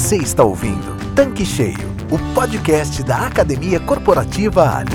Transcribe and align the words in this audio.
Você 0.00 0.16
está 0.16 0.42
ouvindo 0.42 0.96
Tanque 1.14 1.44
Cheio, 1.44 1.76
o 2.10 2.18
podcast 2.34 3.02
da 3.02 3.26
Academia 3.26 3.78
Corporativa 3.78 4.78
Ali. 4.78 4.90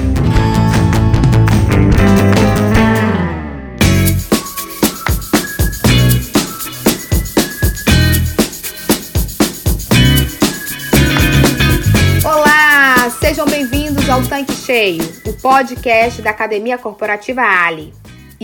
Olá, 12.25 13.09
sejam 13.19 13.45
bem-vindos 13.45 14.09
ao 14.09 14.23
Tanque 14.23 14.53
Cheio, 14.53 15.03
o 15.27 15.33
podcast 15.33 16.19
da 16.23 16.31
Academia 16.31 16.79
Corporativa 16.79 17.43
Ali. 17.43 17.93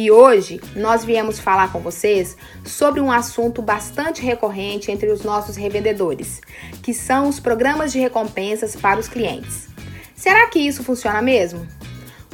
E 0.01 0.09
hoje 0.09 0.59
nós 0.75 1.05
viemos 1.05 1.39
falar 1.39 1.71
com 1.71 1.79
vocês 1.79 2.35
sobre 2.65 2.99
um 2.99 3.11
assunto 3.11 3.61
bastante 3.61 4.23
recorrente 4.23 4.89
entre 4.89 5.11
os 5.11 5.21
nossos 5.21 5.55
revendedores, 5.55 6.41
que 6.81 6.91
são 6.91 7.29
os 7.29 7.39
programas 7.39 7.91
de 7.91 7.99
recompensas 7.99 8.75
para 8.75 8.99
os 8.99 9.07
clientes. 9.07 9.69
Será 10.15 10.47
que 10.47 10.57
isso 10.57 10.83
funciona 10.83 11.21
mesmo? 11.21 11.67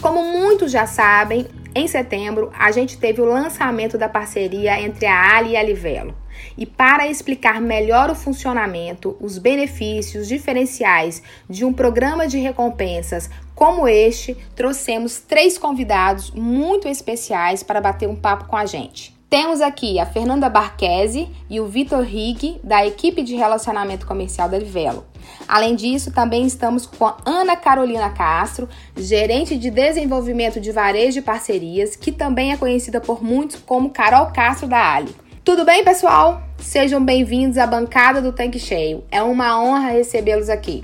Como 0.01 0.23
muitos 0.23 0.71
já 0.71 0.87
sabem, 0.87 1.45
em 1.75 1.89
setembro 1.89 2.49
a 2.57 2.71
gente 2.71 2.97
teve 2.97 3.19
o 3.19 3.25
lançamento 3.25 3.97
da 3.97 4.07
parceria 4.07 4.79
entre 4.79 5.05
a 5.05 5.35
Ali 5.35 5.51
e 5.51 5.57
a 5.57 5.63
Livelo. 5.63 6.15
E 6.57 6.65
para 6.65 7.09
explicar 7.09 7.59
melhor 7.59 8.09
o 8.09 8.15
funcionamento, 8.15 9.17
os 9.19 9.37
benefícios 9.37 10.25
diferenciais 10.25 11.21
de 11.49 11.65
um 11.65 11.73
programa 11.73 12.29
de 12.29 12.37
recompensas 12.37 13.29
como 13.57 13.87
este, 13.87 14.37
trouxemos 14.55 15.19
três 15.19 15.57
convidados 15.57 16.29
muito 16.29 16.87
especiais 16.87 17.63
para 17.63 17.81
bater 17.81 18.07
um 18.07 18.15
papo 18.15 18.45
com 18.45 18.55
a 18.55 18.67
gente. 18.67 19.17
Temos 19.27 19.61
aqui 19.61 19.99
a 19.99 20.05
Fernanda 20.05 20.47
Barquese 20.47 21.27
e 21.49 21.59
o 21.59 21.65
Vitor 21.65 22.03
Rig, 22.03 22.61
da 22.63 22.85
equipe 22.85 23.23
de 23.23 23.35
relacionamento 23.35 24.05
comercial 24.05 24.47
da 24.47 24.59
Livelo. 24.59 25.07
Além 25.47 25.75
disso, 25.75 26.11
também 26.11 26.45
estamos 26.45 26.85
com 26.85 27.07
a 27.07 27.17
Ana 27.25 27.55
Carolina 27.55 28.11
Castro, 28.11 28.69
gerente 28.95 29.57
de 29.57 29.71
desenvolvimento 29.71 30.61
de 30.61 30.71
varejo 30.71 31.17
e 31.17 31.23
parcerias, 31.23 31.95
que 31.95 32.11
também 32.11 32.51
é 32.51 32.57
conhecida 32.57 33.01
por 33.01 33.23
muitos 33.23 33.55
como 33.55 33.89
Carol 33.89 34.27
Castro 34.27 34.67
da 34.67 34.93
Ali. 34.93 35.15
Tudo 35.43 35.65
bem, 35.65 35.83
pessoal? 35.83 36.43
Sejam 36.59 37.03
bem-vindos 37.03 37.57
à 37.57 37.65
bancada 37.65 38.21
do 38.21 38.31
Tanque 38.31 38.59
Cheio. 38.59 39.03
É 39.09 39.23
uma 39.23 39.59
honra 39.59 39.89
recebê-los 39.89 40.47
aqui. 40.47 40.83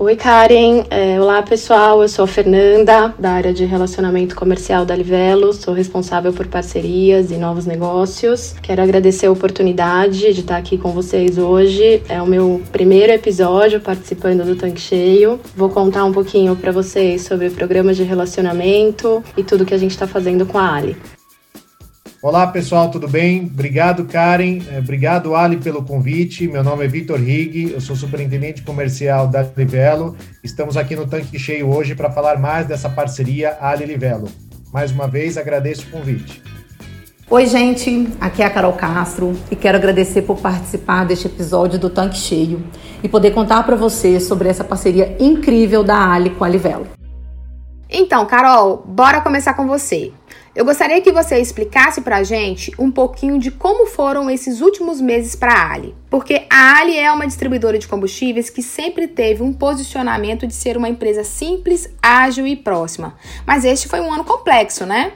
Oi, 0.00 0.14
Karen. 0.14 0.84
É, 0.90 1.20
olá, 1.20 1.42
pessoal. 1.42 2.00
Eu 2.00 2.08
sou 2.08 2.24
a 2.24 2.28
Fernanda, 2.28 3.12
da 3.18 3.32
área 3.32 3.52
de 3.52 3.64
relacionamento 3.64 4.36
comercial 4.36 4.86
da 4.86 4.94
Livelo. 4.94 5.52
Sou 5.52 5.74
responsável 5.74 6.32
por 6.32 6.46
parcerias 6.46 7.32
e 7.32 7.36
novos 7.36 7.66
negócios. 7.66 8.54
Quero 8.62 8.80
agradecer 8.80 9.26
a 9.26 9.32
oportunidade 9.32 10.32
de 10.32 10.40
estar 10.40 10.56
aqui 10.56 10.78
com 10.78 10.92
vocês 10.92 11.36
hoje. 11.36 12.00
É 12.08 12.22
o 12.22 12.26
meu 12.26 12.62
primeiro 12.70 13.12
episódio 13.12 13.80
participando 13.80 14.44
do 14.44 14.54
Tanque 14.54 14.80
Cheio. 14.80 15.40
Vou 15.56 15.68
contar 15.68 16.04
um 16.04 16.12
pouquinho 16.12 16.54
para 16.54 16.70
vocês 16.70 17.22
sobre 17.22 17.50
programas 17.50 17.96
de 17.96 18.04
relacionamento 18.04 19.20
e 19.36 19.42
tudo 19.42 19.66
que 19.66 19.74
a 19.74 19.78
gente 19.78 19.90
está 19.90 20.06
fazendo 20.06 20.46
com 20.46 20.58
a 20.58 20.74
Ali. 20.74 20.96
Olá 22.20 22.48
pessoal, 22.48 22.90
tudo 22.90 23.06
bem? 23.06 23.44
Obrigado, 23.44 24.04
Karen. 24.04 24.58
É, 24.72 24.80
obrigado, 24.80 25.36
Ali, 25.36 25.56
pelo 25.56 25.84
convite. 25.84 26.48
Meu 26.48 26.64
nome 26.64 26.84
é 26.84 26.88
Vitor 26.88 27.16
Rig, 27.16 27.70
eu 27.70 27.80
sou 27.80 27.94
superintendente 27.94 28.62
comercial 28.62 29.28
da 29.28 29.46
Livelo. 29.56 30.16
Estamos 30.42 30.76
aqui 30.76 30.96
no 30.96 31.06
Tanque 31.06 31.38
Cheio 31.38 31.72
hoje 31.72 31.94
para 31.94 32.10
falar 32.10 32.36
mais 32.36 32.66
dessa 32.66 32.90
parceria 32.90 33.56
Ali 33.60 33.86
Livelo. 33.86 34.28
Mais 34.72 34.90
uma 34.90 35.06
vez, 35.06 35.38
agradeço 35.38 35.86
o 35.86 35.90
convite. 35.90 36.42
Oi, 37.30 37.46
gente, 37.46 38.08
aqui 38.20 38.42
é 38.42 38.46
a 38.46 38.50
Carol 38.50 38.72
Castro 38.72 39.38
e 39.48 39.54
quero 39.54 39.78
agradecer 39.78 40.22
por 40.22 40.38
participar 40.38 41.06
deste 41.06 41.28
episódio 41.28 41.78
do 41.78 41.88
Tanque 41.88 42.16
Cheio 42.16 42.64
e 43.00 43.08
poder 43.08 43.30
contar 43.30 43.62
para 43.62 43.76
vocês 43.76 44.24
sobre 44.24 44.48
essa 44.48 44.64
parceria 44.64 45.16
incrível 45.20 45.84
da 45.84 46.12
Ali 46.14 46.30
com 46.30 46.42
a 46.42 46.48
Livelo. 46.48 46.97
Então, 47.90 48.26
Carol, 48.26 48.84
bora 48.86 49.20
começar 49.20 49.54
com 49.54 49.66
você. 49.66 50.12
Eu 50.54 50.64
gostaria 50.64 51.00
que 51.00 51.12
você 51.12 51.38
explicasse 51.38 52.00
pra 52.00 52.22
gente 52.22 52.72
um 52.78 52.90
pouquinho 52.90 53.38
de 53.38 53.50
como 53.50 53.86
foram 53.86 54.28
esses 54.28 54.60
últimos 54.60 55.00
meses 55.00 55.36
para 55.36 55.52
a 55.52 55.72
Ali. 55.72 55.94
Porque 56.10 56.46
a 56.50 56.78
Ali 56.78 56.96
é 56.96 57.10
uma 57.12 57.26
distribuidora 57.26 57.78
de 57.78 57.86
combustíveis 57.86 58.50
que 58.50 58.62
sempre 58.62 59.06
teve 59.06 59.42
um 59.42 59.52
posicionamento 59.52 60.46
de 60.46 60.54
ser 60.54 60.76
uma 60.76 60.88
empresa 60.88 61.22
simples, 61.22 61.88
ágil 62.02 62.46
e 62.46 62.56
próxima. 62.56 63.14
Mas 63.46 63.64
este 63.64 63.88
foi 63.88 64.00
um 64.00 64.12
ano 64.12 64.24
complexo, 64.24 64.84
né? 64.84 65.12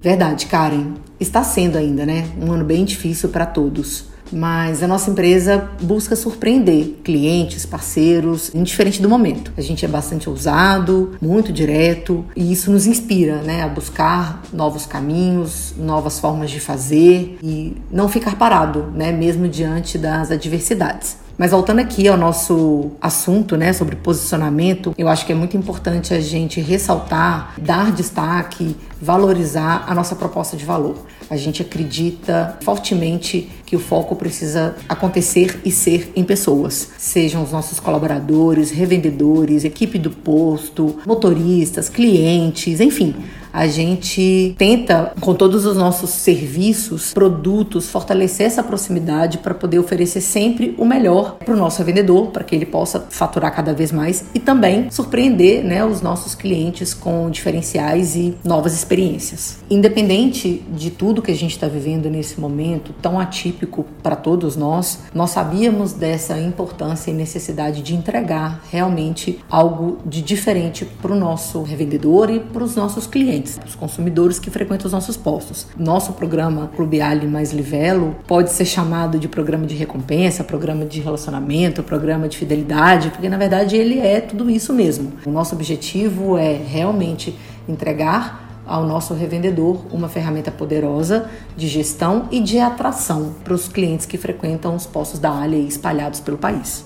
Verdade, 0.00 0.46
Karen. 0.46 0.94
Está 1.20 1.42
sendo 1.42 1.76
ainda, 1.76 2.06
né? 2.06 2.28
Um 2.40 2.50
ano 2.52 2.64
bem 2.64 2.84
difícil 2.84 3.28
para 3.28 3.44
todos 3.44 4.06
mas 4.32 4.82
a 4.82 4.88
nossa 4.88 5.10
empresa 5.10 5.70
busca 5.80 6.14
surpreender 6.16 6.94
clientes, 7.02 7.64
parceiros, 7.64 8.54
indiferente 8.54 9.00
do 9.00 9.08
momento. 9.08 9.52
A 9.56 9.60
gente 9.60 9.84
é 9.84 9.88
bastante 9.88 10.28
ousado, 10.28 11.16
muito 11.20 11.52
direto 11.52 12.24
e 12.36 12.52
isso 12.52 12.70
nos 12.70 12.86
inspira, 12.86 13.42
né, 13.42 13.62
a 13.62 13.68
buscar 13.68 14.42
novos 14.52 14.86
caminhos, 14.86 15.74
novas 15.76 16.18
formas 16.18 16.50
de 16.50 16.60
fazer 16.60 17.38
e 17.42 17.76
não 17.90 18.08
ficar 18.08 18.36
parado, 18.36 18.92
né, 18.94 19.12
mesmo 19.12 19.48
diante 19.48 19.98
das 19.98 20.30
adversidades. 20.30 21.27
Mas 21.38 21.52
voltando 21.52 21.78
aqui 21.78 22.08
ao 22.08 22.16
nosso 22.16 22.90
assunto, 23.00 23.56
né, 23.56 23.72
sobre 23.72 23.94
posicionamento, 23.94 24.92
eu 24.98 25.06
acho 25.06 25.24
que 25.24 25.30
é 25.30 25.36
muito 25.36 25.56
importante 25.56 26.12
a 26.12 26.18
gente 26.18 26.60
ressaltar, 26.60 27.54
dar 27.62 27.92
destaque, 27.92 28.76
valorizar 29.00 29.84
a 29.86 29.94
nossa 29.94 30.16
proposta 30.16 30.56
de 30.56 30.64
valor. 30.64 30.96
A 31.30 31.36
gente 31.36 31.62
acredita 31.62 32.58
fortemente 32.60 33.48
que 33.64 33.76
o 33.76 33.78
foco 33.78 34.16
precisa 34.16 34.74
acontecer 34.88 35.60
e 35.64 35.70
ser 35.70 36.10
em 36.16 36.24
pessoas, 36.24 36.90
sejam 36.98 37.44
os 37.44 37.52
nossos 37.52 37.78
colaboradores, 37.78 38.72
revendedores, 38.72 39.64
equipe 39.64 39.96
do 39.96 40.10
posto, 40.10 40.96
motoristas, 41.06 41.88
clientes, 41.88 42.80
enfim 42.80 43.14
a 43.58 43.66
gente 43.66 44.54
tenta, 44.56 45.12
com 45.20 45.34
todos 45.34 45.66
os 45.66 45.76
nossos 45.76 46.10
serviços, 46.10 47.12
produtos, 47.12 47.88
fortalecer 47.90 48.46
essa 48.46 48.62
proximidade 48.62 49.38
para 49.38 49.52
poder 49.52 49.80
oferecer 49.80 50.20
sempre 50.20 50.76
o 50.78 50.84
melhor 50.84 51.38
para 51.44 51.52
o 51.52 51.56
nosso 51.56 51.82
vendedor, 51.82 52.28
para 52.28 52.44
que 52.44 52.54
ele 52.54 52.64
possa 52.64 53.04
faturar 53.10 53.52
cada 53.52 53.72
vez 53.72 53.90
mais 53.90 54.26
e 54.32 54.38
também 54.38 54.88
surpreender 54.92 55.64
né, 55.64 55.84
os 55.84 56.00
nossos 56.00 56.36
clientes 56.36 56.94
com 56.94 57.28
diferenciais 57.30 58.14
e 58.14 58.36
novas 58.44 58.74
experiências. 58.74 59.58
Independente 59.68 60.62
de 60.72 60.92
tudo 60.92 61.20
que 61.20 61.32
a 61.32 61.36
gente 61.36 61.50
está 61.50 61.66
vivendo 61.66 62.08
nesse 62.08 62.38
momento 62.38 62.94
tão 63.02 63.18
atípico 63.18 63.84
para 64.04 64.14
todos 64.14 64.54
nós, 64.54 65.00
nós 65.12 65.30
sabíamos 65.30 65.92
dessa 65.92 66.38
importância 66.38 67.10
e 67.10 67.14
necessidade 67.14 67.82
de 67.82 67.96
entregar 67.96 68.62
realmente 68.70 69.40
algo 69.50 69.98
de 70.06 70.22
diferente 70.22 70.84
para 70.84 71.10
o 71.10 71.18
nosso 71.18 71.60
revendedor 71.62 72.30
e 72.30 72.38
para 72.38 72.62
os 72.62 72.76
nossos 72.76 73.04
clientes 73.04 73.47
clientes, 73.48 73.60
os 73.66 73.74
consumidores 73.74 74.38
que 74.38 74.50
frequentam 74.50 74.86
os 74.86 74.92
nossos 74.92 75.16
postos. 75.16 75.66
Nosso 75.76 76.12
programa 76.12 76.70
Clube 76.76 77.00
Ali 77.00 77.26
mais 77.26 77.52
Livelo 77.52 78.16
pode 78.26 78.52
ser 78.52 78.66
chamado 78.66 79.18
de 79.18 79.28
programa 79.28 79.66
de 79.66 79.74
recompensa, 79.74 80.44
programa 80.44 80.84
de 80.84 81.00
relacionamento, 81.00 81.82
programa 81.82 82.28
de 82.28 82.36
fidelidade, 82.36 83.10
porque 83.10 83.28
na 83.28 83.38
verdade 83.38 83.76
ele 83.76 83.98
é 83.98 84.20
tudo 84.20 84.50
isso 84.50 84.72
mesmo. 84.74 85.12
O 85.24 85.30
nosso 85.30 85.54
objetivo 85.54 86.36
é 86.36 86.52
realmente 86.52 87.36
entregar 87.68 88.46
ao 88.66 88.84
nosso 88.84 89.14
revendedor 89.14 89.80
uma 89.90 90.10
ferramenta 90.10 90.50
poderosa 90.50 91.30
de 91.56 91.66
gestão 91.66 92.28
e 92.30 92.38
de 92.38 92.58
atração 92.58 93.34
para 93.42 93.54
os 93.54 93.66
clientes 93.66 94.04
que 94.04 94.18
frequentam 94.18 94.74
os 94.74 94.84
postos 94.84 95.18
da 95.18 95.32
Ali 95.32 95.66
espalhados 95.66 96.20
pelo 96.20 96.36
país. 96.36 96.84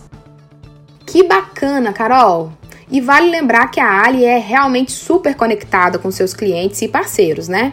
Que 1.04 1.24
bacana, 1.24 1.92
Carol! 1.92 2.52
E 2.92 3.00
vale 3.00 3.30
lembrar 3.30 3.68
que 3.68 3.80
a 3.80 4.04
Ali 4.04 4.26
é 4.26 4.38
realmente 4.38 4.92
super 4.92 5.34
conectada 5.34 5.98
com 5.98 6.10
seus 6.10 6.34
clientes 6.34 6.82
e 6.82 6.88
parceiros, 6.88 7.48
né? 7.48 7.72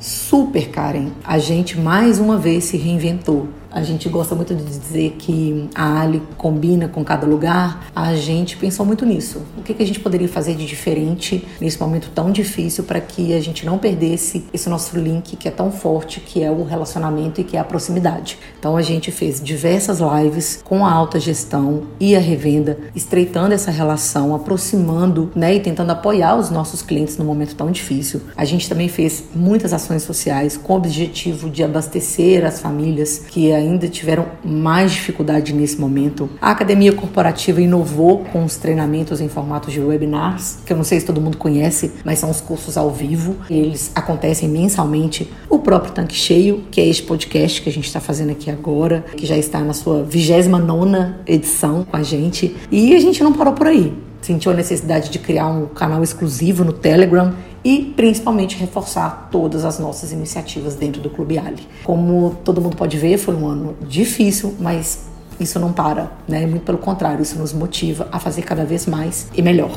Super, 0.00 0.68
Karen. 0.68 1.10
A 1.22 1.38
gente 1.38 1.78
mais 1.78 2.18
uma 2.18 2.36
vez 2.36 2.64
se 2.64 2.76
reinventou 2.76 3.48
a 3.70 3.82
gente 3.82 4.08
gosta 4.08 4.34
muito 4.34 4.54
de 4.54 4.64
dizer 4.64 5.16
que 5.18 5.68
a 5.74 6.00
Ali 6.00 6.22
combina 6.36 6.88
com 6.88 7.04
cada 7.04 7.26
lugar. 7.26 7.86
A 7.94 8.14
gente 8.14 8.56
pensou 8.56 8.84
muito 8.84 9.06
nisso. 9.06 9.42
O 9.56 9.62
que, 9.62 9.80
a 9.80 9.86
gente 9.86 10.00
poderia 10.00 10.28
fazer 10.28 10.54
de 10.54 10.66
diferente 10.66 11.46
nesse 11.60 11.80
momento 11.80 12.10
tão 12.14 12.30
difícil 12.30 12.84
para 12.84 13.00
que 13.00 13.32
a 13.34 13.40
gente 13.40 13.64
não 13.64 13.78
perdesse 13.78 14.44
esse 14.52 14.68
nosso 14.68 14.98
link 14.98 15.36
que 15.36 15.48
é 15.48 15.50
tão 15.50 15.70
forte, 15.70 16.20
que 16.20 16.42
é 16.42 16.50
o 16.50 16.64
relacionamento 16.64 17.40
e 17.40 17.44
que 17.44 17.56
é 17.56 17.60
a 17.60 17.64
proximidade. 17.64 18.38
Então 18.58 18.76
a 18.76 18.82
gente 18.82 19.10
fez 19.10 19.40
diversas 19.40 20.00
lives 20.00 20.60
com 20.64 20.84
a 20.84 20.92
alta 20.92 21.20
gestão 21.20 21.84
e 21.98 22.16
a 22.16 22.20
revenda, 22.20 22.78
estreitando 22.94 23.54
essa 23.54 23.70
relação, 23.70 24.34
aproximando, 24.34 25.30
né, 25.34 25.54
e 25.54 25.60
tentando 25.60 25.90
apoiar 25.90 26.36
os 26.36 26.50
nossos 26.50 26.82
clientes 26.82 27.16
no 27.16 27.24
momento 27.24 27.54
tão 27.54 27.70
difícil. 27.70 28.22
A 28.36 28.44
gente 28.44 28.68
também 28.68 28.88
fez 28.88 29.24
muitas 29.34 29.72
ações 29.72 30.02
sociais 30.02 30.56
com 30.56 30.72
o 30.72 30.76
objetivo 30.76 31.48
de 31.48 31.62
abastecer 31.62 32.44
as 32.44 32.60
famílias 32.60 33.18
que 33.18 33.50
ainda 33.60 33.88
tiveram 33.88 34.26
mais 34.44 34.92
dificuldade 34.92 35.52
nesse 35.52 35.78
momento. 35.78 36.28
A 36.40 36.50
academia 36.50 36.92
corporativa 36.92 37.60
inovou 37.60 38.24
com 38.32 38.44
os 38.44 38.56
treinamentos 38.56 39.20
em 39.20 39.28
formatos 39.28 39.72
de 39.72 39.80
webinars, 39.80 40.58
que 40.64 40.72
eu 40.72 40.76
não 40.76 40.84
sei 40.84 41.00
se 41.00 41.06
todo 41.06 41.20
mundo 41.20 41.36
conhece, 41.36 41.92
mas 42.04 42.18
são 42.18 42.30
os 42.30 42.40
cursos 42.40 42.76
ao 42.76 42.90
vivo. 42.90 43.36
Eles 43.48 43.90
acontecem 43.94 44.48
mensalmente. 44.48 45.30
O 45.48 45.58
próprio 45.58 45.92
Tanque 45.92 46.14
Cheio, 46.14 46.64
que 46.70 46.80
é 46.80 46.86
este 46.86 47.02
podcast 47.02 47.62
que 47.62 47.68
a 47.68 47.72
gente 47.72 47.86
está 47.86 48.00
fazendo 48.00 48.30
aqui 48.30 48.50
agora, 48.50 49.04
que 49.16 49.26
já 49.26 49.36
está 49.36 49.60
na 49.60 49.72
sua 49.72 50.02
29 50.02 50.80
edição 51.26 51.84
com 51.84 51.96
a 51.96 52.02
gente. 52.02 52.56
E 52.70 52.94
a 52.94 53.00
gente 53.00 53.22
não 53.22 53.32
parou 53.32 53.52
por 53.52 53.66
aí 53.66 53.92
sentiu 54.20 54.52
a 54.52 54.54
necessidade 54.54 55.10
de 55.10 55.18
criar 55.18 55.48
um 55.48 55.66
canal 55.66 56.02
exclusivo 56.02 56.64
no 56.64 56.72
Telegram 56.72 57.34
e 57.64 57.92
principalmente 57.96 58.56
reforçar 58.56 59.28
todas 59.30 59.64
as 59.64 59.78
nossas 59.78 60.12
iniciativas 60.12 60.74
dentro 60.74 61.00
do 61.00 61.10
Clube 61.10 61.38
Ali. 61.38 61.66
Como 61.84 62.36
todo 62.44 62.60
mundo 62.60 62.76
pode 62.76 62.96
ver, 62.96 63.18
foi 63.18 63.34
um 63.34 63.46
ano 63.46 63.76
difícil, 63.82 64.56
mas 64.58 65.06
isso 65.38 65.58
não 65.58 65.72
para, 65.72 66.12
né? 66.28 66.46
Muito 66.46 66.64
pelo 66.64 66.78
contrário, 66.78 67.22
isso 67.22 67.38
nos 67.38 67.52
motiva 67.52 68.08
a 68.12 68.18
fazer 68.18 68.42
cada 68.42 68.64
vez 68.64 68.86
mais 68.86 69.28
e 69.34 69.42
melhor. 69.42 69.70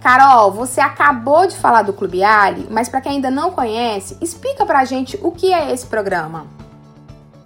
Carol, 0.00 0.52
você 0.52 0.80
acabou 0.80 1.46
de 1.46 1.56
falar 1.56 1.82
do 1.82 1.92
Clube 1.92 2.22
Ali, 2.22 2.66
mas 2.70 2.88
para 2.88 3.00
quem 3.00 3.12
ainda 3.12 3.30
não 3.30 3.50
conhece, 3.50 4.16
explica 4.20 4.64
pra 4.64 4.84
gente 4.84 5.18
o 5.22 5.32
que 5.32 5.52
é 5.52 5.72
esse 5.72 5.86
programa. 5.86 6.46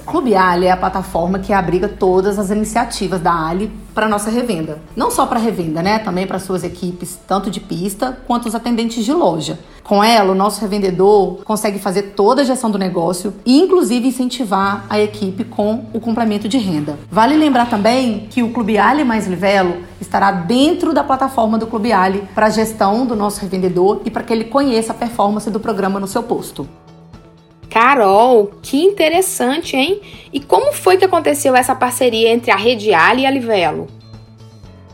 Clube 0.05 0.35
Ali 0.35 0.67
é 0.67 0.73
a 0.73 0.77
plataforma 0.77 1.39
que 1.39 1.53
abriga 1.53 1.89
todas 1.89 2.39
as 2.39 2.51
iniciativas 2.51 3.21
da 3.21 3.33
Ali 3.33 3.71
para 3.95 4.09
nossa 4.09 4.31
revenda. 4.31 4.79
Não 4.97 5.11
só 5.11 5.27
para 5.27 5.39
revenda, 5.39 5.83
né? 5.83 5.99
Também 5.99 6.27
para 6.27 6.39
suas 6.39 6.65
equipes, 6.65 7.19
tanto 7.27 7.51
de 7.51 7.61
pista 7.61 8.19
quanto 8.27 8.49
os 8.49 8.55
atendentes 8.55 9.05
de 9.05 9.13
loja. 9.13 9.59
Com 9.85 10.03
ela, 10.03 10.33
o 10.33 10.35
nosso 10.35 10.61
revendedor 10.61 11.43
consegue 11.45 11.79
fazer 11.79 12.15
toda 12.17 12.43
a 12.43 12.45
gestão 12.45 12.71
do 12.71 12.79
negócio 12.79 13.35
e, 13.45 13.61
inclusive, 13.61 14.09
incentivar 14.09 14.87
a 14.89 15.01
equipe 15.01 15.45
com 15.45 15.87
o 15.93 16.01
complemento 16.01 16.49
de 16.49 16.59
renda. 16.59 16.99
Vale 17.11 17.37
lembrar 17.37 17.69
também 17.69 18.27
que 18.31 18.43
o 18.43 18.53
Clube 18.53 18.79
Ali 18.79 19.05
mais 19.05 19.27
Livelo 19.27 19.77
estará 20.01 20.31
dentro 20.31 20.93
da 20.93 21.05
plataforma 21.05 21.59
do 21.59 21.67
Clube 21.67 21.93
Ali 21.93 22.25
para 22.35 22.47
a 22.47 22.51
gestão 22.51 23.05
do 23.05 23.17
nosso 23.17 23.41
revendedor 23.41 24.01
e 24.05 24.11
para 24.11 24.23
que 24.23 24.33
ele 24.33 24.45
conheça 24.45 24.93
a 24.93 24.97
performance 24.97 25.51
do 25.51 25.61
programa 25.61 25.99
no 25.99 26.07
seu 26.07 26.23
posto. 26.23 26.67
Carol, 27.73 28.53
que 28.61 28.83
interessante, 28.83 29.79
hein? 29.79 29.99
E 30.31 30.39
como 30.39 30.75
foi 30.75 30.99
que 30.99 31.07
aconteceu 31.07 31.57
essa 31.57 31.75
parceria 31.75 32.29
entre 32.29 32.51
a 32.51 32.57
Rede 32.57 32.93
Ali 32.93 33.23
e 33.23 33.27
a 33.27 33.31
Livelo? 33.31 33.87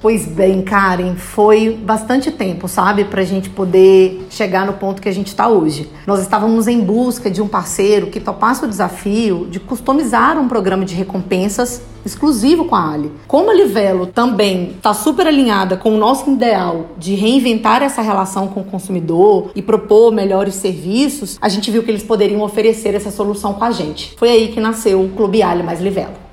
Pois 0.00 0.26
bem, 0.26 0.62
Karen, 0.62 1.16
foi 1.16 1.72
bastante 1.72 2.30
tempo, 2.30 2.68
sabe, 2.68 3.04
para 3.04 3.20
a 3.20 3.24
gente 3.24 3.50
poder 3.50 4.28
chegar 4.30 4.64
no 4.64 4.74
ponto 4.74 5.02
que 5.02 5.08
a 5.08 5.12
gente 5.12 5.26
está 5.26 5.48
hoje. 5.48 5.90
Nós 6.06 6.20
estávamos 6.20 6.68
em 6.68 6.80
busca 6.80 7.28
de 7.28 7.42
um 7.42 7.48
parceiro 7.48 8.06
que 8.06 8.20
topasse 8.20 8.64
o 8.64 8.68
desafio 8.68 9.48
de 9.50 9.58
customizar 9.58 10.38
um 10.38 10.46
programa 10.46 10.84
de 10.84 10.94
recompensas 10.94 11.82
exclusivo 12.06 12.66
com 12.66 12.76
a 12.76 12.92
Ali. 12.92 13.10
Como 13.26 13.50
a 13.50 13.54
Livelo 13.54 14.06
também 14.06 14.70
está 14.70 14.94
super 14.94 15.26
alinhada 15.26 15.76
com 15.76 15.92
o 15.92 15.98
nosso 15.98 16.30
ideal 16.30 16.90
de 16.96 17.16
reinventar 17.16 17.82
essa 17.82 18.00
relação 18.00 18.46
com 18.46 18.60
o 18.60 18.64
consumidor 18.64 19.50
e 19.52 19.60
propor 19.60 20.12
melhores 20.12 20.54
serviços, 20.54 21.36
a 21.40 21.48
gente 21.48 21.72
viu 21.72 21.82
que 21.82 21.90
eles 21.90 22.04
poderiam 22.04 22.42
oferecer 22.42 22.94
essa 22.94 23.10
solução 23.10 23.54
com 23.54 23.64
a 23.64 23.72
gente. 23.72 24.14
Foi 24.16 24.30
aí 24.30 24.48
que 24.48 24.60
nasceu 24.60 25.02
o 25.02 25.08
Clube 25.08 25.42
Ali 25.42 25.64
mais 25.64 25.80
Livelo. 25.80 26.27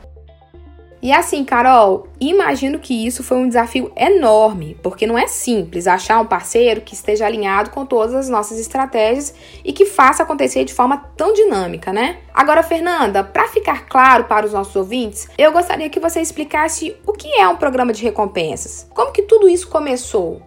E 1.06 1.14
assim, 1.14 1.46
Carol, 1.46 2.08
imagino 2.20 2.80
que 2.80 3.06
isso 3.06 3.22
foi 3.22 3.38
um 3.38 3.48
desafio 3.48 3.92
enorme, 3.96 4.76
porque 4.82 5.06
não 5.06 5.16
é 5.16 5.28
simples 5.28 5.86
achar 5.86 6.20
um 6.20 6.26
parceiro 6.26 6.82
que 6.82 6.96
esteja 6.96 7.28
alinhado 7.28 7.70
com 7.70 7.86
todas 7.86 8.16
as 8.16 8.28
nossas 8.28 8.60
estratégias 8.60 9.36
e 9.64 9.72
que 9.72 9.86
faça 9.86 10.24
acontecer 10.24 10.66
de 10.66 10.74
forma 10.74 10.98
tão 11.16 11.32
dinâmica, 11.32 11.94
né? 11.94 12.18
Agora, 12.34 12.64
Fernanda, 12.64 13.24
para 13.24 13.48
ficar 13.50 13.86
claro 13.86 14.24
para 14.24 14.48
os 14.48 14.54
nossos 14.54 14.76
ouvintes, 14.76 15.30
eu 15.38 15.52
gostaria 15.52 15.92
que 15.92 16.00
você 16.00 16.20
explicasse 16.22 16.96
o 17.06 17.14
que 17.14 17.40
é 17.40 17.48
um 17.48 17.56
programa 17.56 17.94
de 17.94 18.02
recompensas. 18.02 18.88
Como 18.92 19.12
que 19.12 19.22
tudo 19.22 19.48
isso 19.48 19.68
começou? 19.68 20.42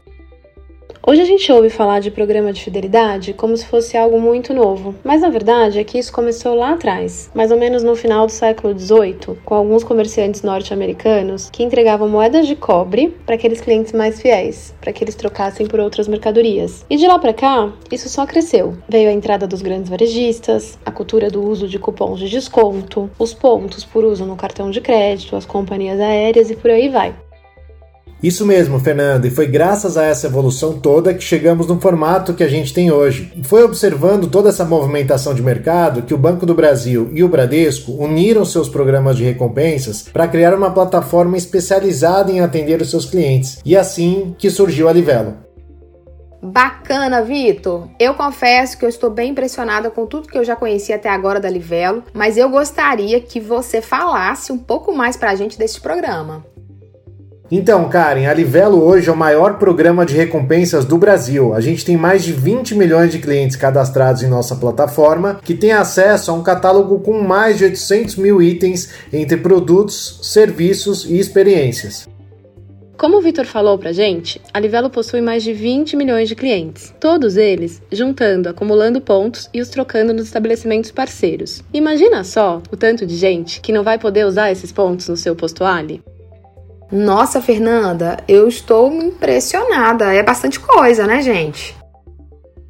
Hoje 1.08 1.22
a 1.22 1.25
gente 1.25 1.50
ouve 1.50 1.70
falar 1.70 2.00
de 2.00 2.10
programa 2.10 2.52
de 2.52 2.62
fidelidade 2.62 3.32
como 3.32 3.56
se 3.56 3.64
fosse 3.64 3.96
algo 3.96 4.20
muito 4.20 4.52
novo, 4.52 4.94
mas 5.02 5.22
na 5.22 5.31
verdade 5.31 5.78
é 5.78 5.82
que 5.82 5.99
isso 5.99 6.12
começou 6.12 6.55
lá 6.55 6.72
atrás, 6.72 7.31
mais 7.34 7.50
ou 7.50 7.56
menos 7.56 7.82
no 7.82 7.96
final 7.96 8.26
do 8.26 8.32
século 8.32 8.78
XVIII, 8.78 9.38
com 9.43 9.55
alguns 9.55 9.82
comerciantes 9.82 10.43
norte-americanos 10.43 11.49
que 11.49 11.62
entregavam 11.62 12.10
moedas 12.10 12.46
de 12.46 12.55
cobre 12.55 13.16
para 13.25 13.37
aqueles 13.37 13.58
clientes 13.58 13.94
mais 13.94 14.20
fiéis, 14.20 14.75
para 14.82 14.93
que 14.93 15.02
eles 15.02 15.14
trocassem 15.14 15.66
por 15.66 15.81
outras 15.81 16.06
mercadorias. 16.06 16.84
E 16.90 16.99
de 16.99 17.06
lá 17.06 17.19
para 17.19 17.32
cá, 17.32 17.72
isso 17.90 18.10
só 18.10 18.26
cresceu. 18.26 18.76
Veio 18.87 19.08
a 19.08 19.12
entrada 19.14 19.46
dos 19.46 19.62
grandes 19.62 19.88
varejistas, 19.88 20.78
a 20.84 20.90
cultura 20.90 21.31
do 21.31 21.43
uso 21.43 21.66
de 21.66 21.78
cupons 21.78 22.20
de 22.20 22.28
desconto, 22.28 23.10
os 23.19 23.32
pontos 23.32 23.82
por 23.82 24.05
uso 24.05 24.26
no 24.26 24.37
cartão 24.37 24.70
de 24.70 24.82
crédito, 24.82 25.37
as 25.37 25.46
companhias 25.46 25.99
aéreas 25.99 26.50
e 26.50 26.55
por 26.55 26.70
aí 26.70 26.90
vai. 26.90 27.14
Isso 28.23 28.44
mesmo, 28.44 28.81
Fernando, 28.81 29.26
e 29.26 29.31
foi 29.31 29.47
graças 29.47 29.97
a 29.97 30.05
essa 30.05 30.26
evolução 30.26 30.79
toda 30.79 31.15
que 31.15 31.23
chegamos 31.23 31.69
no 31.69 31.81
formato 31.81 32.35
que 32.35 32.43
a 32.43 32.49
gente 32.49 32.75
tem 32.75 32.91
hoje. 32.91 33.32
Foi 33.44 33.62
observando 33.62 34.29
toda 34.29 34.49
essa 34.49 34.65
movimentação 34.65 35.32
de 35.35 35.43
mercado 35.43 36.03
que 36.03 36.15
o 36.15 36.19
Banco 36.19 36.44
do 36.44 36.55
Brasil 36.55 37.11
e 37.12 37.23
o 37.23 37.29
Bradesco 37.29 37.93
uniram 37.93 38.44
seus 38.44 38.69
programas 38.69 39.17
de 39.17 39.23
recompensas 39.23 40.09
para 40.12 40.26
criar 40.26 40.53
uma 40.53 40.73
plataforma 40.73 41.37
especializada 41.37 42.32
em 42.32 42.41
atender 42.41 42.82
os 42.82 42.91
seus 42.91 43.05
clientes. 43.05 43.61
E 43.65 43.76
assim 43.76 44.35
que 44.37 44.50
surgiu 44.50 44.88
a 44.88 44.93
Livelo. 44.93 45.49
Bacana, 46.43 47.23
Vitor! 47.23 47.88
Eu 47.99 48.15
confesso 48.15 48.79
que 48.79 48.85
eu 48.85 48.88
estou 48.88 49.11
bem 49.11 49.32
impressionada 49.32 49.91
com 49.91 50.06
tudo 50.06 50.29
que 50.29 50.38
eu 50.38 50.44
já 50.44 50.55
conheci 50.55 50.93
até 50.93 51.09
agora 51.09 51.41
da 51.41 51.50
Livelo, 51.50 52.05
mas 52.12 52.37
eu 52.37 52.49
gostaria 52.49 53.20
que 53.20 53.41
você 53.41 53.81
falasse 53.81 54.53
um 54.53 54.59
pouco 54.59 54.94
mais 54.94 55.17
para 55.17 55.31
a 55.31 55.35
gente 55.35 55.59
desse 55.59 55.81
programa. 55.81 56.44
Então, 57.50 57.88
Karen, 57.88 58.26
a 58.26 58.34
Livelo 58.34 58.82
hoje 58.84 59.08
é 59.08 59.12
o 59.12 59.16
maior 59.16 59.58
programa 59.58 60.04
de 60.04 60.14
recompensas 60.14 60.84
do 60.84 60.98
Brasil. 60.98 61.54
A 61.54 61.60
gente 61.62 61.82
tem 61.82 61.96
mais 61.96 62.22
de 62.22 62.30
20 62.30 62.74
milhões 62.74 63.10
de 63.10 63.18
clientes 63.18 63.56
cadastrados 63.56 64.22
em 64.22 64.28
nossa 64.28 64.54
plataforma, 64.54 65.40
que 65.42 65.54
tem 65.54 65.72
acesso 65.72 66.30
a 66.30 66.34
um 66.34 66.42
catálogo 66.42 67.00
com 67.00 67.22
mais 67.22 67.56
de 67.56 67.64
800 67.64 68.16
mil 68.16 68.42
itens 68.42 68.90
entre 69.10 69.38
produtos, 69.38 70.20
serviços 70.24 71.06
e 71.06 71.18
experiências. 71.18 72.06
Como 72.98 73.16
o 73.16 73.20
Vitor 73.22 73.46
falou 73.46 73.78
pra 73.78 73.92
gente, 73.92 74.42
a 74.52 74.60
Livelo 74.60 74.90
possui 74.90 75.22
mais 75.22 75.42
de 75.42 75.54
20 75.54 75.96
milhões 75.96 76.28
de 76.28 76.34
clientes, 76.34 76.92
todos 77.00 77.38
eles 77.38 77.80
juntando, 77.90 78.48
acumulando 78.48 79.00
pontos 79.00 79.48
e 79.54 79.60
os 79.62 79.68
trocando 79.70 80.12
nos 80.12 80.26
estabelecimentos 80.26 80.90
parceiros. 80.90 81.62
Imagina 81.72 82.24
só 82.24 82.60
o 82.70 82.76
tanto 82.76 83.06
de 83.06 83.16
gente 83.16 83.60
que 83.62 83.72
não 83.72 83.84
vai 83.84 83.98
poder 83.98 84.26
usar 84.26 84.50
esses 84.50 84.70
pontos 84.70 85.08
no 85.08 85.16
seu 85.16 85.34
posto 85.34 85.64
Ali. 85.64 86.02
Nossa, 86.90 87.43
Fernanda, 87.43 88.17
eu 88.26 88.49
estou 88.49 88.90
impressionada. 88.93 90.12
É 90.14 90.23
bastante 90.23 90.58
coisa, 90.58 91.06
né, 91.06 91.20
gente? 91.20 91.76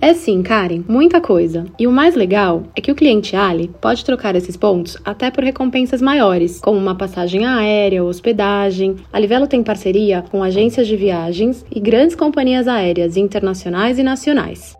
É 0.00 0.14
sim, 0.14 0.42
Karen, 0.44 0.84
muita 0.88 1.20
coisa. 1.20 1.66
E 1.76 1.84
o 1.86 1.90
mais 1.90 2.14
legal 2.14 2.62
é 2.76 2.80
que 2.80 2.90
o 2.90 2.94
cliente 2.94 3.34
Ali 3.34 3.68
pode 3.80 4.04
trocar 4.04 4.36
esses 4.36 4.56
pontos 4.56 4.96
até 5.04 5.28
por 5.28 5.42
recompensas 5.42 6.00
maiores, 6.00 6.60
como 6.60 6.78
uma 6.78 6.96
passagem 6.96 7.44
aérea 7.44 8.04
hospedagem. 8.04 8.96
A 9.12 9.18
Livelo 9.18 9.48
tem 9.48 9.62
parceria 9.62 10.22
com 10.30 10.42
agências 10.42 10.86
de 10.86 10.96
viagens 10.96 11.64
e 11.68 11.80
grandes 11.80 12.14
companhias 12.14 12.68
aéreas 12.68 13.16
internacionais 13.16 13.98
e 13.98 14.04
nacionais. 14.04 14.76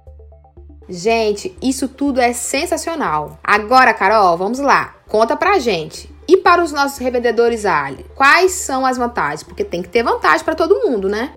Gente, 0.89 1.55
isso 1.61 1.89
tudo 1.89 2.21
é 2.21 2.33
sensacional. 2.33 3.39
Agora, 3.43 3.93
Carol, 3.93 4.37
vamos 4.37 4.59
lá. 4.59 4.95
Conta 5.09 5.37
pra 5.37 5.59
gente. 5.59 6.09
E 6.29 6.37
para 6.37 6.63
os 6.63 6.73
nossos 6.73 6.99
revendedores 6.99 7.65
Ali, 7.65 8.05
quais 8.15 8.53
são 8.53 8.85
as 8.85 8.99
vantagens? 8.99 9.43
Porque 9.43 9.65
tem 9.65 9.81
que 9.81 9.89
ter 9.89 10.03
vantagem 10.03 10.45
para 10.45 10.55
todo 10.55 10.87
mundo, 10.87 11.09
né? 11.09 11.33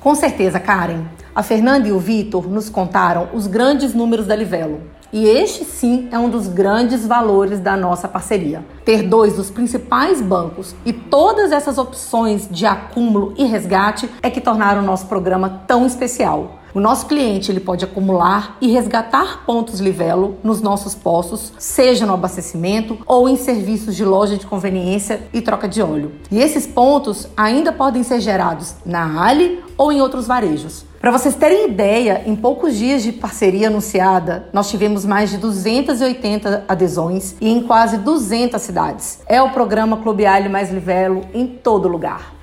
Com 0.00 0.14
certeza, 0.14 0.58
Karen. 0.58 1.04
A 1.34 1.42
Fernanda 1.42 1.86
e 1.86 1.92
o 1.92 1.98
Vitor 1.98 2.48
nos 2.48 2.70
contaram 2.70 3.28
os 3.34 3.46
grandes 3.46 3.92
números 3.92 4.26
da 4.26 4.34
Livelo. 4.34 4.80
E 5.12 5.26
este 5.26 5.64
sim 5.64 6.08
é 6.10 6.18
um 6.18 6.30
dos 6.30 6.48
grandes 6.48 7.06
valores 7.06 7.60
da 7.60 7.76
nossa 7.76 8.08
parceria. 8.08 8.64
Ter 8.86 9.02
dois 9.02 9.34
dos 9.36 9.50
principais 9.50 10.22
bancos 10.22 10.74
e 10.86 10.94
todas 10.94 11.52
essas 11.52 11.76
opções 11.76 12.48
de 12.50 12.64
acúmulo 12.64 13.34
e 13.36 13.44
resgate 13.44 14.08
é 14.22 14.30
que 14.30 14.40
tornaram 14.40 14.82
o 14.82 14.86
nosso 14.86 15.06
programa 15.08 15.62
tão 15.66 15.84
especial. 15.84 16.59
O 16.72 16.78
nosso 16.78 17.06
cliente 17.06 17.50
ele 17.50 17.58
pode 17.58 17.84
acumular 17.84 18.56
e 18.60 18.68
resgatar 18.68 19.44
pontos 19.44 19.80
Livelo 19.80 20.36
nos 20.42 20.60
nossos 20.60 20.94
postos, 20.94 21.52
seja 21.58 22.06
no 22.06 22.14
abastecimento 22.14 22.98
ou 23.06 23.28
em 23.28 23.36
serviços 23.36 23.96
de 23.96 24.04
loja 24.04 24.36
de 24.36 24.46
conveniência 24.46 25.22
e 25.32 25.40
troca 25.40 25.68
de 25.68 25.82
óleo. 25.82 26.12
E 26.30 26.38
esses 26.38 26.66
pontos 26.66 27.26
ainda 27.36 27.72
podem 27.72 28.04
ser 28.04 28.20
gerados 28.20 28.74
na 28.86 29.26
Ali 29.26 29.62
ou 29.76 29.90
em 29.90 30.00
outros 30.00 30.26
varejos. 30.26 30.84
Para 31.00 31.10
vocês 31.10 31.34
terem 31.34 31.70
ideia, 31.70 32.22
em 32.26 32.36
poucos 32.36 32.76
dias 32.76 33.02
de 33.02 33.10
parceria 33.10 33.68
anunciada, 33.68 34.48
nós 34.52 34.68
tivemos 34.70 35.04
mais 35.06 35.30
de 35.30 35.38
280 35.38 36.64
adesões 36.68 37.34
e 37.40 37.48
em 37.48 37.62
quase 37.62 37.96
200 37.98 38.60
cidades. 38.60 39.20
É 39.26 39.42
o 39.42 39.50
programa 39.50 39.96
Clube 39.96 40.26
Ali 40.26 40.48
mais 40.48 40.70
Livelo 40.70 41.22
em 41.32 41.46
todo 41.46 41.88
lugar. 41.88 42.39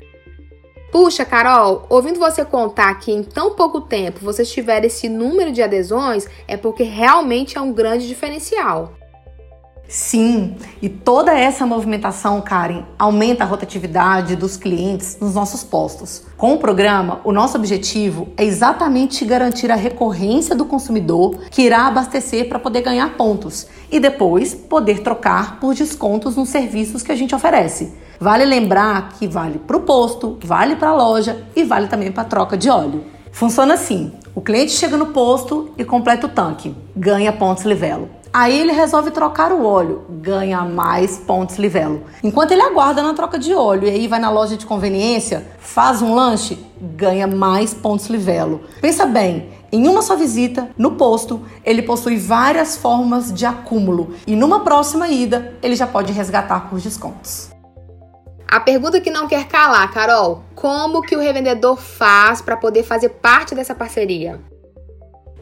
Puxa, 0.92 1.26
Carol, 1.26 1.86
ouvindo 1.90 2.18
você 2.18 2.46
contar 2.46 2.94
que 2.96 3.12
em 3.12 3.22
tão 3.22 3.56
pouco 3.56 3.82
tempo 3.82 4.20
vocês 4.22 4.50
tiveram 4.50 4.88
esse 4.88 5.10
número 5.10 5.52
de 5.52 5.62
adesões, 5.62 6.26
é 6.48 6.56
porque 6.56 6.84
realmente 6.84 7.58
é 7.58 7.62
um 7.62 7.74
grande 7.74 8.08
diferencial. 8.08 8.94
Sim, 9.90 10.58
e 10.82 10.90
toda 10.90 11.38
essa 11.38 11.66
movimentação, 11.66 12.42
Karen, 12.42 12.84
aumenta 13.00 13.46
a 13.46 13.48
rotatividade 13.48 14.36
dos 14.36 14.58
clientes 14.58 15.18
nos 15.20 15.34
nossos 15.34 15.64
postos. 15.64 16.24
Com 16.36 16.56
o 16.56 16.58
programa, 16.58 17.22
o 17.24 17.32
nosso 17.32 17.58
objetivo 17.58 18.28
é 18.36 18.44
exatamente 18.44 19.24
garantir 19.24 19.72
a 19.72 19.76
recorrência 19.76 20.54
do 20.54 20.66
consumidor 20.66 21.38
que 21.50 21.62
irá 21.62 21.88
abastecer 21.88 22.50
para 22.50 22.60
poder 22.60 22.82
ganhar 22.82 23.16
pontos 23.16 23.68
e 23.90 23.98
depois 23.98 24.54
poder 24.54 25.04
trocar 25.04 25.58
por 25.62 25.74
descontos 25.74 26.36
nos 26.36 26.50
serviços 26.50 27.02
que 27.02 27.12
a 27.14 27.16
gente 27.16 27.34
oferece. 27.34 27.94
Vale 28.20 28.46
lembrar 28.46 29.10
que 29.10 29.28
vale 29.28 29.60
para 29.60 29.78
o 29.78 29.82
posto, 29.82 30.38
vale 30.44 30.76
para 30.76 30.90
a 30.90 30.96
loja 30.96 31.46
e 31.56 31.64
vale 31.64 31.88
também 31.88 32.12
para 32.12 32.24
a 32.24 32.26
troca 32.26 32.58
de 32.58 32.70
óleo. 32.70 33.04
Funciona 33.32 33.76
assim: 33.76 34.12
o 34.34 34.42
cliente 34.42 34.72
chega 34.72 34.98
no 34.98 35.08
posto 35.08 35.72
e 35.78 35.86
completa 35.86 36.26
o 36.26 36.30
tanque, 36.30 36.76
ganha 36.96 37.32
pontos 37.32 37.64
livelo. 37.64 38.10
Aí 38.34 38.60
ele 38.60 38.72
resolve 38.72 39.12
trocar 39.12 39.52
o 39.52 39.66
óleo, 39.66 40.06
ganha 40.10 40.62
mais 40.64 41.18
pontos 41.18 41.58
livelo. 41.58 42.04
Enquanto 42.24 42.52
ele 42.52 42.62
aguarda 42.62 43.02
na 43.02 43.14
troca 43.14 43.40
de 43.40 43.54
óleo 43.54 43.88
e 43.88 43.90
aí 43.90 44.08
vai 44.08 44.20
na 44.20 44.30
loja 44.30 44.58
de 44.58 44.66
conveniência, 44.66 45.48
faz 45.60 46.02
um 46.02 46.14
lanche, 46.14 46.60
ganha 46.80 47.26
mais 47.26 47.74
pontos 47.74 48.08
livelo. 48.08 48.62
Pensa 48.82 49.06
bem, 49.06 49.50
em 49.72 49.88
uma 49.88 50.02
só 50.02 50.16
visita, 50.16 50.70
no 50.78 50.92
posto, 50.92 51.42
ele 51.64 51.82
possui 51.82 52.18
várias 52.18 52.78
formas 52.78 53.34
de 53.34 53.46
acúmulo 53.46 54.14
e 54.26 54.36
numa 54.36 54.60
próxima 54.60 55.08
ida, 55.08 55.54
ele 55.62 55.76
já 55.76 55.88
pode 55.88 56.14
resgatar 56.14 56.70
por 56.70 56.80
descontos. 56.80 57.57
A 58.50 58.62
pergunta 58.62 59.02
que 59.02 59.12
não 59.12 59.28
quer 59.28 59.46
calar, 59.48 59.92
Carol, 59.92 60.42
como 60.56 61.02
que 61.02 61.18
o 61.18 61.20
revendedor 61.20 61.76
faz 61.76 62.42
para 62.42 62.56
poder 62.56 62.82
fazer 62.84 63.10
parte 63.10 63.54
dessa 63.54 63.76
parceria? 63.76 64.40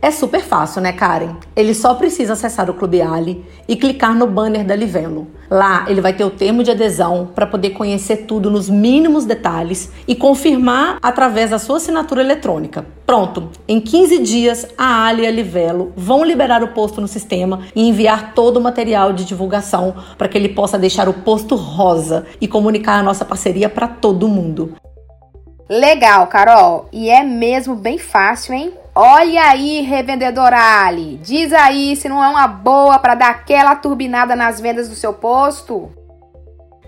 É 0.01 0.11
super 0.11 0.41
fácil, 0.41 0.81
né, 0.81 0.91
Karen? 0.91 1.35
Ele 1.55 1.73
só 1.73 1.93
precisa 1.95 2.33
acessar 2.33 2.69
o 2.69 2.73
Clube 2.73 3.01
Ali 3.01 3.43
e 3.67 3.75
clicar 3.75 4.15
no 4.15 4.27
banner 4.27 4.63
da 4.63 4.75
Livelo. 4.75 5.27
Lá 5.49 5.85
ele 5.87 6.01
vai 6.01 6.13
ter 6.13 6.23
o 6.23 6.29
termo 6.29 6.63
de 6.63 6.71
adesão 6.71 7.29
para 7.33 7.47
poder 7.47 7.71
conhecer 7.71 8.25
tudo 8.27 8.51
nos 8.51 8.69
mínimos 8.69 9.25
detalhes 9.25 9.91
e 10.07 10.15
confirmar 10.15 10.97
através 11.01 11.49
da 11.49 11.59
sua 11.59 11.77
assinatura 11.77 12.21
eletrônica. 12.21 12.85
Pronto, 13.05 13.49
em 13.67 13.79
15 13.79 14.19
dias 14.19 14.67
a 14.77 15.05
Ali 15.05 15.23
e 15.23 15.27
a 15.27 15.31
Livelo 15.31 15.91
vão 15.95 16.23
liberar 16.23 16.63
o 16.63 16.69
posto 16.69 16.99
no 17.01 17.07
sistema 17.07 17.61
e 17.75 17.87
enviar 17.87 18.33
todo 18.33 18.57
o 18.57 18.61
material 18.61 19.13
de 19.13 19.25
divulgação 19.25 19.95
para 20.17 20.27
que 20.27 20.37
ele 20.37 20.49
possa 20.49 20.77
deixar 20.77 21.09
o 21.09 21.13
posto 21.13 21.55
rosa 21.55 22.25
e 22.39 22.47
comunicar 22.47 22.99
a 22.99 23.03
nossa 23.03 23.25
parceria 23.25 23.69
para 23.69 23.87
todo 23.87 24.27
mundo. 24.27 24.75
Legal, 25.67 26.27
Carol. 26.27 26.87
E 26.91 27.09
é 27.09 27.23
mesmo 27.23 27.75
bem 27.75 27.97
fácil, 27.97 28.53
hein? 28.53 28.73
Olha 28.93 29.43
aí, 29.43 29.81
revendedor 29.81 30.53
Ali. 30.53 31.17
Diz 31.17 31.51
aí 31.51 31.95
se 31.95 32.07
não 32.07 32.23
é 32.23 32.29
uma 32.29 32.47
boa 32.47 32.99
para 32.99 33.15
dar 33.15 33.29
aquela 33.29 33.75
turbinada 33.75 34.35
nas 34.35 34.59
vendas 34.59 34.87
do 34.87 34.95
seu 34.95 35.13
posto. 35.13 35.91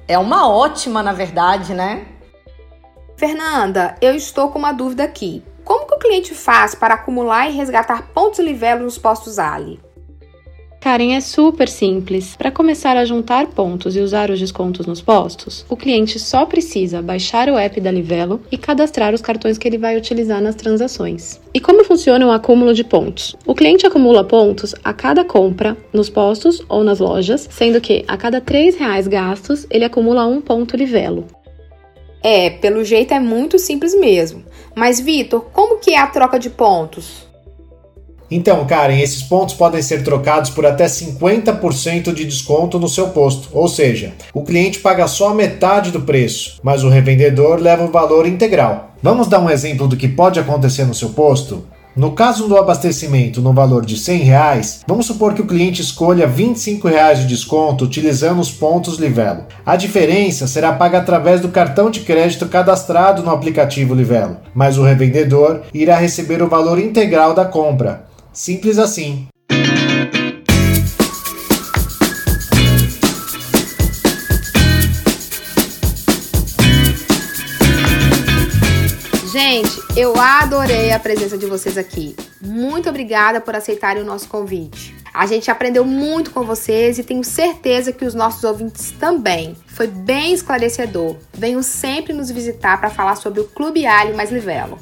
É 0.08 0.18
uma 0.18 0.48
ótima, 0.48 1.02
na 1.02 1.12
verdade, 1.12 1.74
né? 1.74 2.06
Fernanda, 3.18 3.96
eu 4.00 4.16
estou 4.16 4.50
com 4.50 4.60
uma 4.60 4.72
dúvida 4.72 5.04
aqui. 5.04 5.44
Como 5.66 5.88
que 5.88 5.96
o 5.96 6.00
cliente 6.00 6.36
faz 6.36 6.76
para 6.76 6.94
acumular 6.94 7.50
e 7.50 7.56
resgatar 7.56 8.04
pontos 8.14 8.40
livelo 8.40 8.84
nos 8.84 8.98
postos 8.98 9.40
Ali? 9.40 9.82
Karen, 10.88 11.16
é 11.16 11.20
super 11.20 11.68
simples. 11.68 12.38
Para 12.38 12.50
começar 12.50 12.96
a 12.96 13.04
juntar 13.04 13.48
pontos 13.48 13.98
e 13.98 14.00
usar 14.00 14.32
os 14.32 14.40
descontos 14.40 14.86
nos 14.86 15.02
postos, 15.02 15.66
o 15.68 15.76
cliente 15.76 16.18
só 16.18 16.46
precisa 16.46 17.02
baixar 17.02 17.50
o 17.50 17.58
app 17.58 17.82
da 17.82 17.92
Livelo 17.92 18.40
e 18.50 18.58
cadastrar 18.58 19.14
os 19.14 19.20
cartões 19.20 19.58
que 19.58 19.68
ele 19.68 19.78
vai 19.78 19.98
utilizar 19.98 20.42
nas 20.42 20.56
transações. 20.56 21.42
E 21.54 21.60
como 21.60 21.84
funciona 21.84 22.26
o 22.26 22.32
acúmulo 22.32 22.74
de 22.74 22.86
pontos? 22.86 23.36
O 23.46 23.54
cliente 23.54 23.86
acumula 23.86 24.24
pontos 24.24 24.74
a 24.82 24.94
cada 24.94 25.26
compra 25.26 25.76
nos 25.92 26.10
postos 26.10 26.64
ou 26.70 26.86
nas 26.86 27.00
lojas, 27.00 27.50
sendo 27.52 27.82
que 27.82 28.06
a 28.08 28.16
cada 28.16 28.38
R$ 28.38 28.72
reais 28.72 29.10
gastos 29.10 29.68
ele 29.70 29.84
acumula 29.84 30.26
um 30.26 30.40
ponto 30.40 30.78
Livelo. 30.78 31.28
É, 32.24 32.50
pelo 32.50 32.86
jeito 32.86 33.14
é 33.14 33.20
muito 33.20 33.60
simples 33.60 33.94
mesmo. 33.94 34.42
Mas 34.74 35.02
Vitor, 35.02 35.42
como 35.52 35.80
que 35.80 35.92
é 35.92 36.00
a 36.00 36.08
troca 36.08 36.40
de 36.40 36.50
pontos? 36.50 37.27
Então, 38.30 38.66
Karen, 38.66 39.00
esses 39.00 39.24
pontos 39.24 39.56
podem 39.56 39.82
ser 39.82 40.04
trocados 40.04 40.50
por 40.50 40.66
até 40.66 40.86
50% 40.86 42.14
de 42.14 42.26
desconto 42.26 42.78
no 42.78 42.90
seu 42.90 43.10
posto, 43.10 43.50
ou 43.54 43.70
seja, 43.70 44.14
o 44.34 44.44
cliente 44.44 44.80
paga 44.80 45.08
só 45.08 45.30
a 45.30 45.34
metade 45.34 45.92
do 45.92 46.02
preço, 46.02 46.60
mas 46.62 46.84
o 46.84 46.90
revendedor 46.90 47.60
leva 47.62 47.86
o 47.86 47.92
valor 47.92 48.28
integral. 48.28 48.92
Vamos 49.02 49.28
dar 49.28 49.40
um 49.40 49.50
exemplo 49.50 49.88
do 49.88 49.96
que 49.96 50.08
pode 50.08 50.40
acontecer 50.40 50.84
no 50.84 50.94
seu 50.94 51.10
posto? 51.10 51.64
No 51.98 52.12
caso 52.12 52.48
do 52.48 52.56
abastecimento 52.56 53.42
no 53.42 53.54
valor 53.54 53.84
de 53.84 53.98
100 53.98 54.20
reais, 54.20 54.82
vamos 54.88 55.08
supor 55.08 55.34
que 55.34 55.42
o 55.42 55.48
cliente 55.48 55.82
escolha 55.82 56.28
25 56.28 56.88
reais 56.88 57.18
de 57.18 57.26
desconto 57.26 57.86
utilizando 57.86 58.40
os 58.40 58.52
pontos 58.52 59.00
Livelo. 59.00 59.46
A 59.66 59.76
diferença 59.76 60.46
será 60.46 60.74
paga 60.74 61.00
através 61.00 61.42
do 61.42 61.50
cartão 61.50 61.90
de 61.90 62.02
crédito 62.02 62.48
cadastrado 62.48 63.24
no 63.24 63.32
aplicativo 63.32 63.96
Livelo, 63.96 64.38
mas 64.54 64.78
o 64.78 64.84
revendedor 64.84 65.62
irá 65.74 65.98
receber 65.98 66.44
o 66.44 66.48
valor 66.48 66.78
integral 66.78 67.34
da 67.34 67.46
compra. 67.46 68.07
Simples 68.38 68.78
assim. 68.78 69.28
Gente, 79.34 79.82
eu 79.96 80.16
adorei 80.16 80.92
a 80.92 81.00
presença 81.00 81.36
de 81.36 81.48
vocês 81.48 81.80
aqui. 81.80 82.16
Muito 82.40 82.88
obrigada 82.88 83.42
por 83.42 83.56
aceitarem 83.56 84.04
o 84.04 84.06
nosso 84.06 84.28
convite. 84.28 84.96
A 85.12 85.26
gente 85.26 85.50
aprendeu 85.50 85.84
muito 85.84 86.30
com 86.30 86.44
vocês 86.44 87.00
e 87.00 87.04
tenho 87.04 87.24
certeza 87.24 87.92
que 87.92 88.06
os 88.06 88.14
nossos 88.14 88.44
ouvintes 88.44 88.92
também. 88.92 89.56
Foi 89.66 89.88
bem 89.88 90.32
esclarecedor. 90.32 91.16
Venham 91.34 91.64
sempre 91.64 92.14
nos 92.14 92.30
visitar 92.30 92.80
para 92.80 92.92
falar 92.92 93.16
sobre 93.16 93.40
o 93.40 93.46
Clube 93.46 93.88
Alho 93.88 94.16
Mais 94.16 94.32
Livelo. 94.32 94.78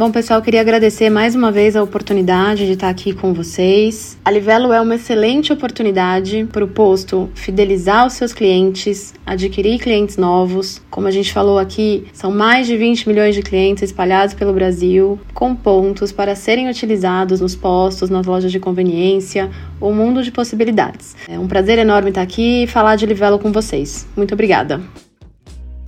Bom, 0.00 0.10
pessoal, 0.10 0.40
queria 0.40 0.62
agradecer 0.62 1.10
mais 1.10 1.34
uma 1.34 1.52
vez 1.52 1.76
a 1.76 1.82
oportunidade 1.82 2.64
de 2.64 2.72
estar 2.72 2.88
aqui 2.88 3.12
com 3.12 3.34
vocês. 3.34 4.18
A 4.24 4.30
Livelo 4.30 4.72
é 4.72 4.80
uma 4.80 4.94
excelente 4.94 5.52
oportunidade 5.52 6.48
para 6.50 6.64
o 6.64 6.68
posto 6.68 7.28
fidelizar 7.34 8.06
os 8.06 8.14
seus 8.14 8.32
clientes, 8.32 9.12
adquirir 9.26 9.78
clientes 9.78 10.16
novos. 10.16 10.80
Como 10.90 11.06
a 11.06 11.10
gente 11.10 11.30
falou 11.30 11.58
aqui, 11.58 12.06
são 12.14 12.30
mais 12.30 12.66
de 12.66 12.78
20 12.78 13.06
milhões 13.10 13.34
de 13.34 13.42
clientes 13.42 13.82
espalhados 13.82 14.32
pelo 14.34 14.54
Brasil, 14.54 15.20
com 15.34 15.54
pontos 15.54 16.10
para 16.10 16.34
serem 16.34 16.70
utilizados 16.70 17.42
nos 17.42 17.54
postos, 17.54 18.08
nas 18.08 18.24
lojas 18.24 18.50
de 18.50 18.58
conveniência, 18.58 19.50
um 19.82 19.92
mundo 19.92 20.22
de 20.22 20.32
possibilidades. 20.32 21.14
É 21.28 21.38
um 21.38 21.46
prazer 21.46 21.78
enorme 21.78 22.08
estar 22.08 22.22
aqui 22.22 22.62
e 22.62 22.66
falar 22.66 22.96
de 22.96 23.04
Livelo 23.04 23.38
com 23.38 23.52
vocês. 23.52 24.08
Muito 24.16 24.32
obrigada. 24.32 24.80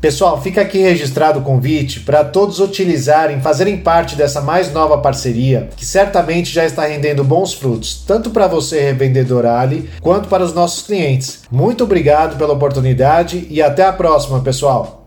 Pessoal, 0.03 0.43
fica 0.43 0.61
aqui 0.61 0.79
registrado 0.79 1.39
o 1.39 1.43
convite 1.43 2.01
para 2.01 2.25
todos 2.25 2.59
utilizarem, 2.59 3.41
fazerem 3.41 3.77
parte 3.77 4.17
dessa 4.17 4.41
mais 4.41 4.73
nova 4.73 4.99
parceria, 4.99 5.71
que 5.77 5.87
certamente 5.87 6.53
já 6.53 6.67
está 6.67 6.85
rendendo 6.85 7.23
bons 7.23 7.55
frutos, 7.55 8.03
tanto 8.05 8.31
para 8.31 8.49
você, 8.49 8.81
revendedor 8.81 9.47
Ali, 9.47 9.89
quanto 10.01 10.29
para 10.29 10.43
os 10.43 10.53
nossos 10.53 10.85
clientes. 10.85 11.43
Muito 11.53 11.85
obrigado 11.85 12.37
pela 12.37 12.53
oportunidade 12.53 13.47
e 13.49 13.63
até 13.63 13.85
a 13.87 13.93
próxima, 13.93 14.41
pessoal! 14.41 15.02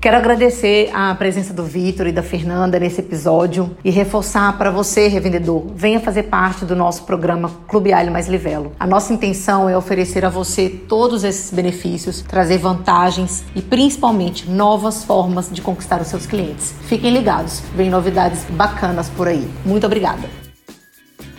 Quero 0.00 0.16
agradecer 0.16 0.90
a 0.94 1.14
presença 1.14 1.52
do 1.52 1.62
Vitor 1.62 2.06
e 2.06 2.12
da 2.12 2.22
Fernanda 2.22 2.80
nesse 2.80 3.02
episódio 3.02 3.76
e 3.84 3.90
reforçar 3.90 4.56
para 4.56 4.70
você, 4.70 5.08
revendedor, 5.08 5.66
venha 5.74 6.00
fazer 6.00 6.22
parte 6.22 6.64
do 6.64 6.74
nosso 6.74 7.02
programa 7.02 7.50
Clube 7.68 7.92
Alho 7.92 8.10
Mais 8.10 8.26
Livelo. 8.26 8.72
A 8.80 8.86
nossa 8.86 9.12
intenção 9.12 9.68
é 9.68 9.76
oferecer 9.76 10.24
a 10.24 10.30
você 10.30 10.70
todos 10.70 11.22
esses 11.22 11.52
benefícios, 11.52 12.22
trazer 12.22 12.56
vantagens 12.56 13.44
e 13.54 13.60
principalmente 13.60 14.48
novas 14.48 15.04
formas 15.04 15.50
de 15.52 15.60
conquistar 15.60 16.00
os 16.00 16.08
seus 16.08 16.24
clientes. 16.24 16.74
Fiquem 16.84 17.12
ligados, 17.12 17.60
vem 17.74 17.90
novidades 17.90 18.44
bacanas 18.48 19.10
por 19.10 19.28
aí. 19.28 19.46
Muito 19.66 19.84
obrigada. 19.84 20.49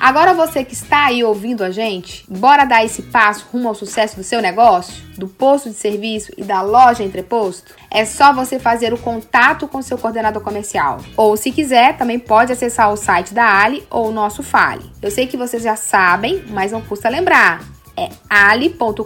Agora 0.01 0.33
você 0.33 0.63
que 0.63 0.73
está 0.73 1.05
aí 1.05 1.23
ouvindo 1.23 1.63
a 1.63 1.69
gente, 1.69 2.25
bora 2.27 2.65
dar 2.65 2.83
esse 2.83 3.03
passo 3.03 3.45
rumo 3.53 3.67
ao 3.67 3.75
sucesso 3.75 4.15
do 4.15 4.23
seu 4.23 4.41
negócio, 4.41 4.95
do 5.15 5.27
posto 5.27 5.69
de 5.69 5.75
serviço 5.75 6.31
e 6.35 6.43
da 6.43 6.63
loja 6.63 7.03
entreposto? 7.03 7.75
É 7.91 8.03
só 8.03 8.33
você 8.33 8.57
fazer 8.57 8.95
o 8.95 8.97
contato 8.97 9.67
com 9.67 9.79
seu 9.79 9.99
coordenador 9.99 10.41
comercial. 10.41 10.97
Ou 11.15 11.37
se 11.37 11.51
quiser, 11.51 11.97
também 11.97 12.17
pode 12.17 12.51
acessar 12.51 12.91
o 12.91 12.97
site 12.97 13.31
da 13.31 13.45
Ali 13.61 13.85
ou 13.91 14.07
o 14.07 14.11
nosso 14.11 14.41
Fale. 14.41 14.89
Eu 15.03 15.11
sei 15.11 15.27
que 15.27 15.37
vocês 15.37 15.61
já 15.61 15.75
sabem, 15.75 16.43
mas 16.49 16.71
não 16.71 16.81
custa 16.81 17.07
lembrar. 17.07 17.63
É 17.95 18.09
ali.com.br 18.27 19.05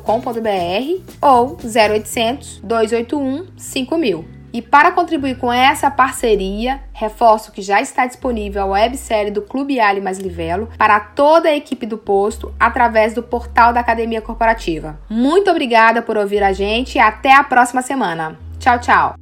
ou 1.22 1.58
0800 1.62 2.62
281 2.64 3.48
5000. 3.58 4.35
E 4.56 4.62
para 4.62 4.94
contribuir 4.94 5.38
com 5.38 5.52
essa 5.52 5.92
parceria, 5.92 6.80
reforço 6.94 7.52
que 7.52 7.62
já 7.62 7.82
está 7.82 8.06
disponível 8.06 8.62
a 8.62 8.66
websérie 8.68 9.30
do 9.30 9.42
Clube 9.42 9.82
Ali 9.82 10.00
Mais 10.00 10.18
Livelo 10.18 10.70
para 10.78 10.98
toda 10.98 11.50
a 11.50 11.56
equipe 11.58 11.86
do 11.86 11.98
posto 11.98 12.56
através 12.58 13.14
do 13.14 13.22
portal 13.22 13.74
da 13.74 13.82
Academia 13.82 14.22
Corporativa. 14.22 14.98
Muito 15.10 15.52
obrigada 15.52 16.02
por 16.02 16.16
ouvir 16.16 16.42
a 16.42 16.54
gente 16.54 16.96
e 16.96 17.00
até 17.00 17.36
a 17.36 17.44
próxima 17.44 17.82
semana. 17.82 18.40
Tchau, 18.58 18.80
tchau. 18.80 19.16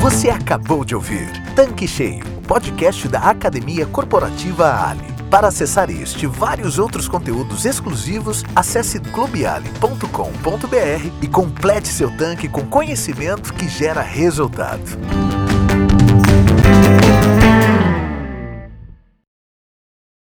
Você 0.00 0.30
acabou 0.30 0.84
de 0.84 0.96
ouvir 0.96 1.30
Tanque 1.54 1.86
Cheio, 1.86 2.24
podcast 2.48 3.06
da 3.06 3.20
Academia 3.20 3.86
Corporativa 3.86 4.90
Ali. 4.90 5.13
Para 5.34 5.48
acessar 5.48 5.90
este 5.90 6.26
e 6.26 6.28
vários 6.28 6.78
outros 6.78 7.08
conteúdos 7.08 7.64
exclusivos, 7.64 8.44
acesse 8.54 9.00
clubeali.com.br 9.00 10.06
e 11.20 11.26
complete 11.26 11.88
seu 11.88 12.08
tanque 12.16 12.48
com 12.48 12.64
conhecimento 12.64 13.52
que 13.52 13.66
gera 13.66 14.00
resultado. 14.00 15.23